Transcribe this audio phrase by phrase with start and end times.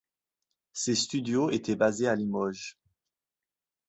[0.73, 2.75] Ses studios étaient basés à Limoges.